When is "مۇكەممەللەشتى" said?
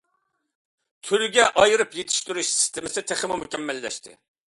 3.47-4.21